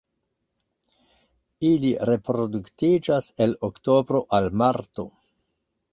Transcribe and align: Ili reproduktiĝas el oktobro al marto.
Ili 1.69 1.91
reproduktiĝas 2.11 3.31
el 3.47 3.55
oktobro 3.69 4.23
al 4.39 4.51
marto. 4.63 5.07